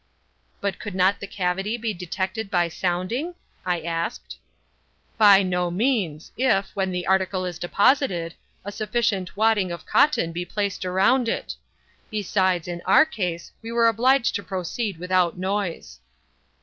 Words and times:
"But 0.61 0.79
could 0.79 0.95
not 0.95 1.19
the 1.19 1.27
cavity 1.27 1.77
be 1.77 1.93
detected 1.93 2.49
by 2.49 2.69
sounding?" 2.69 3.35
I 3.67 3.81
asked. 3.81 4.37
"By 5.19 5.43
no 5.43 5.69
means, 5.69 6.31
if, 6.35 6.71
when 6.75 6.89
the 6.91 7.05
article 7.05 7.45
is 7.45 7.59
deposited, 7.59 8.33
a 8.65 8.71
sufficient 8.71 9.37
wadding 9.37 9.71
of 9.71 9.85
cotton 9.85 10.31
be 10.31 10.43
placed 10.43 10.85
around 10.85 11.29
it. 11.29 11.55
Besides, 12.09 12.67
in 12.67 12.81
our 12.87 13.05
case, 13.05 13.51
we 13.61 13.71
were 13.71 13.87
obliged 13.87 14.33
to 14.37 14.41
proceed 14.43 14.97
without 14.97 15.37
noise." 15.37 15.99